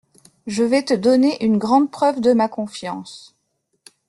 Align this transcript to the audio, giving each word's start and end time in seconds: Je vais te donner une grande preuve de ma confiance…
Je 0.47 0.63
vais 0.63 0.81
te 0.83 0.95
donner 0.95 1.45
une 1.45 1.59
grande 1.59 1.91
preuve 1.91 2.21
de 2.21 2.33
ma 2.33 2.47
confiance… 2.49 3.35